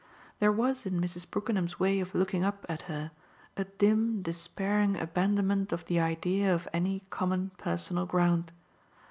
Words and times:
There 0.39 0.51
was 0.51 0.87
in 0.87 0.99
Mrs. 0.99 1.29
Brookenham's 1.29 1.79
way 1.79 1.99
of 1.99 2.15
looking 2.15 2.43
up 2.43 2.65
at 2.67 2.81
her 2.89 3.11
a 3.55 3.65
dim 3.65 4.23
despairing 4.23 4.97
abandonment 4.99 5.71
of 5.71 5.85
the 5.85 5.99
idea 5.99 6.51
of 6.55 6.67
any 6.73 7.03
common 7.11 7.51
personal 7.59 8.07
ground. 8.07 8.51